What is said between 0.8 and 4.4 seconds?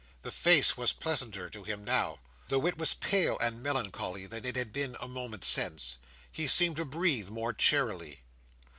pleasanter to him now, though it was pale and melancholy,